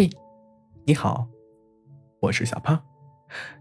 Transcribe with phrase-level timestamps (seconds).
[0.00, 0.08] 嘿，
[0.86, 1.28] 你好，
[2.20, 2.82] 我是小胖，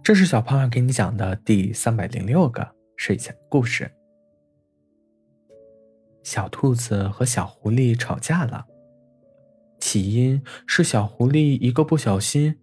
[0.01, 2.65] 这是小胖给你讲的第三百零六个
[2.95, 3.91] 睡前故事。
[6.23, 8.65] 小兔子和小狐狸吵架了，
[9.81, 12.57] 起因是小狐狸一个不小心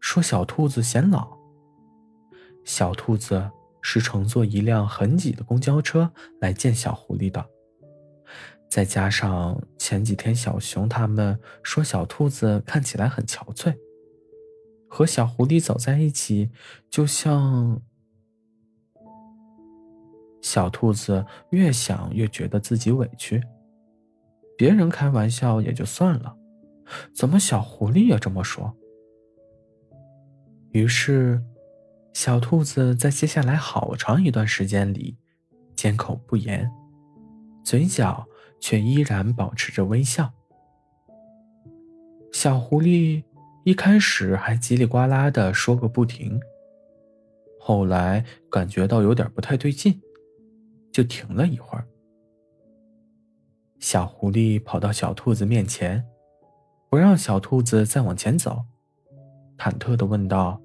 [0.00, 1.38] 说小兔子显老。
[2.64, 3.48] 小兔子
[3.80, 7.46] 是乘坐一辆很挤的公交车来见小狐狸的。
[8.70, 13.76] 再加上前几天小熊他们说小兔子看起来很憔悴，
[14.88, 16.50] 和小狐狸走在一起，
[16.88, 17.82] 就像……
[20.40, 23.42] 小兔子越想越觉得自己委屈。
[24.56, 26.36] 别人开玩笑也就算了，
[27.12, 28.74] 怎么小狐狸也这么说？
[30.70, 31.42] 于是，
[32.12, 35.18] 小兔子在接下来好长一段时间里，
[35.74, 36.70] 缄口不言，
[37.64, 38.26] 嘴角。
[38.60, 40.32] 却依然保持着微笑。
[42.32, 43.24] 小狐狸
[43.64, 46.40] 一开始还叽里呱啦的说个不停，
[47.58, 50.00] 后来感觉到有点不太对劲，
[50.92, 51.86] 就停了一会儿。
[53.80, 56.06] 小狐狸跑到小兔子面前，
[56.88, 58.64] 不让小兔子再往前走，
[59.58, 60.60] 忐忑的问道：“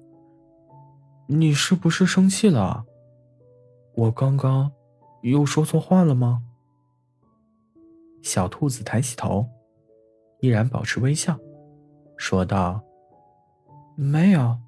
[1.26, 2.84] 你是不是生气了？
[3.94, 4.70] 我刚刚
[5.22, 6.42] 又说错话了吗？”
[8.26, 9.48] 小兔子抬起头，
[10.40, 11.38] 依然保持微笑，
[12.16, 12.82] 说道
[13.94, 14.58] ：“没有。”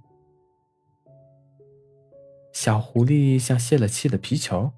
[2.54, 4.70] 小狐狸像泄了气的皮球，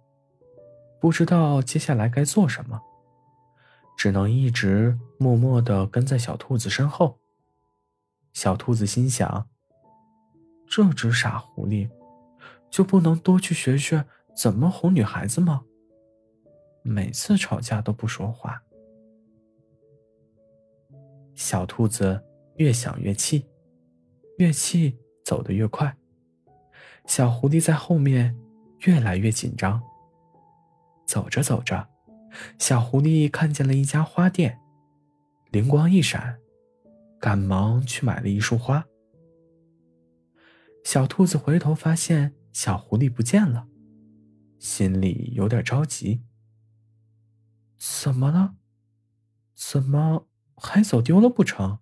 [0.98, 2.80] 不知道接下来该做什么，
[3.98, 7.18] 只能一直默默的跟在小兔子身后。
[8.32, 9.46] 小兔子心想
[10.66, 11.90] ：“这只傻狐狸，
[12.70, 15.64] 就不能多去学学怎么哄女孩子吗？
[16.82, 18.62] 每次吵架都不说话。”
[21.40, 22.22] 小兔子
[22.56, 23.46] 越想越气，
[24.36, 25.96] 越气走得越快。
[27.06, 28.38] 小狐狸在后面
[28.80, 29.82] 越来越紧张。
[31.06, 31.88] 走着走着，
[32.58, 34.60] 小狐狸看见了一家花店，
[35.50, 36.38] 灵光一闪，
[37.18, 38.84] 赶忙去买了一束花。
[40.84, 43.66] 小兔子回头发现小狐狸不见了，
[44.58, 46.22] 心里有点着急。
[47.78, 48.56] 怎么了？
[49.54, 50.26] 怎么？
[50.62, 51.78] 还走丢了不成？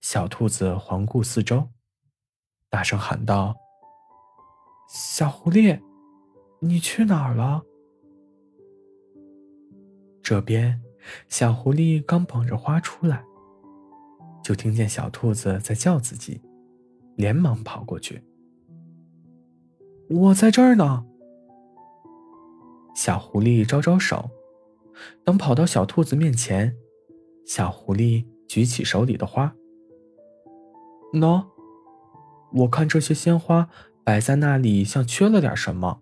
[0.00, 1.70] 小兔子环顾四周，
[2.68, 3.56] 大声喊道
[4.88, 5.80] ：“小狐狸，
[6.60, 7.64] 你去哪儿了？”
[10.22, 10.80] 这边，
[11.28, 13.24] 小狐狸刚捧着花出来，
[14.42, 16.40] 就听见小兔子在叫自己，
[17.16, 18.22] 连忙跑过去
[20.08, 21.04] ：“我在这儿呢！”
[22.94, 24.30] 小狐狸招招手。
[25.24, 26.76] 等跑到小兔子面前，
[27.46, 29.54] 小狐狸举起手里的花。
[31.12, 31.46] 喏，
[32.52, 33.68] 我看这些鲜花
[34.04, 36.00] 摆在那里，像缺了点什么。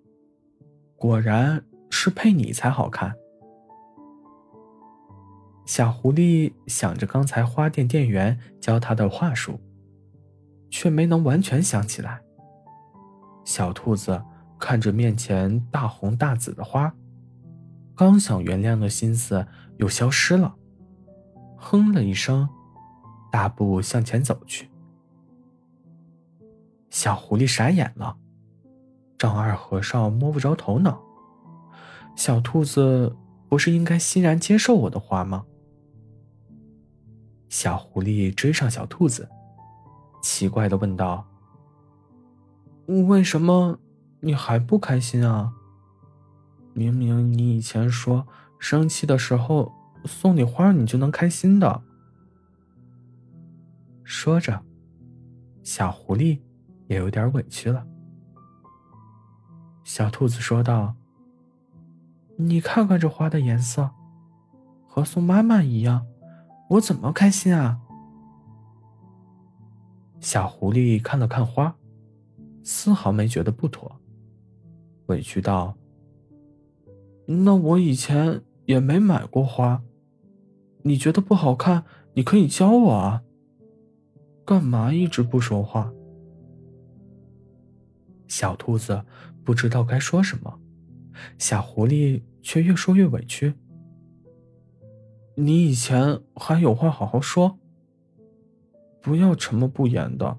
[0.96, 3.14] 果然是配你才好看。
[5.66, 9.60] 小狐狸想着刚才花店店员教他的话术，
[10.70, 12.22] 却没能完全想起来。
[13.44, 14.22] 小兔子
[14.58, 16.94] 看着面前大红大紫的花。
[17.94, 20.56] 刚想原谅的心思又消失了，
[21.56, 22.48] 哼了一声，
[23.30, 24.70] 大步向前走去。
[26.90, 28.16] 小狐狸傻眼了，
[29.16, 31.00] 丈二和尚摸不着头脑。
[32.16, 33.16] 小兔子
[33.48, 35.44] 不是应该欣然接受我的话吗？
[37.48, 39.28] 小狐狸追上小兔子，
[40.22, 41.26] 奇怪的问道
[43.08, 43.78] ：“为什么
[44.20, 45.52] 你还不开心啊？”
[46.74, 48.26] 明明你以前说
[48.58, 49.72] 生气的时候
[50.04, 51.82] 送你花你就能开心的。
[54.04, 54.62] 说着，
[55.62, 56.40] 小狐狸
[56.86, 57.86] 也有点委屈了。
[59.84, 60.94] 小兔子说道
[62.36, 63.90] ：“你看看这花的颜色，
[64.86, 66.06] 和送妈妈一样，
[66.70, 67.80] 我怎么开心啊？”
[70.20, 71.74] 小狐狸看了看花，
[72.62, 74.00] 丝毫没觉得不妥，
[75.06, 75.76] 委屈道。
[77.26, 79.82] 那我以前也没买过花，
[80.82, 81.84] 你觉得不好看，
[82.14, 83.22] 你可以教我啊。
[84.44, 85.92] 干嘛一直不说话？
[88.26, 89.04] 小兔子
[89.44, 90.58] 不知道该说什么，
[91.38, 93.54] 小狐狸却越说越委屈。
[95.36, 97.58] 你以前还有话好好说，
[99.00, 100.38] 不要沉默不言的。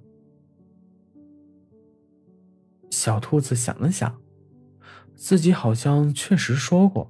[2.91, 4.22] 小兔子想了想。
[5.23, 7.09] 自己好像确实说过，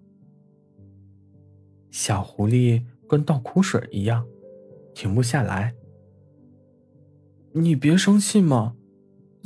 [1.90, 4.28] 小狐狸跟倒苦水一样，
[4.94, 5.74] 停不下来。
[7.54, 8.76] 你别生气嘛，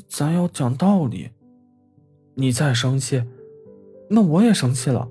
[0.09, 1.29] 咱要讲道理。
[2.35, 3.23] 你再生气，
[4.09, 5.09] 那我也生气了。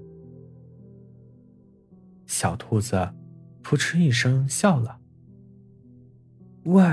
[2.26, 3.08] 小兔子
[3.62, 5.00] 扑哧一声笑了。
[6.64, 6.84] 喂，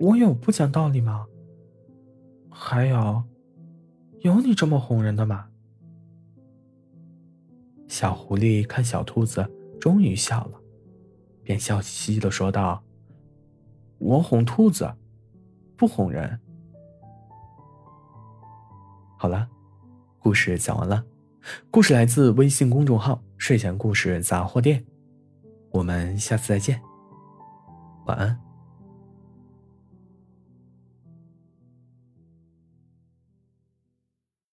[0.00, 1.26] 我有不讲道理吗？
[2.48, 3.22] 还有，
[4.20, 5.47] 有你这么哄人的吗？
[7.88, 9.50] 小狐狸看小兔子
[9.80, 10.60] 终于笑了，
[11.42, 12.82] 便笑嘻嘻的说道
[13.98, 14.94] ：“我哄兔子，
[15.76, 16.38] 不哄人。”
[19.18, 19.48] 好了，
[20.18, 21.04] 故事讲完了。
[21.70, 24.84] 故事来自微信公众号“睡前故事杂货店”。
[25.72, 26.80] 我们下次再见，
[28.06, 28.47] 晚安。